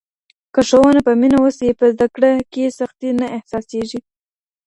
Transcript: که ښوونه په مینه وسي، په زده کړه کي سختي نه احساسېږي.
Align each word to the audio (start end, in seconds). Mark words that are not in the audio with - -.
که 0.53 0.61
ښوونه 0.67 0.99
په 1.07 1.11
مینه 1.21 1.37
وسي، 1.41 1.69
په 1.79 1.85
زده 1.93 2.07
کړه 2.15 2.31
کي 2.51 2.63
سختي 2.79 3.09
نه 3.19 3.25
احساسېږي. 3.37 3.99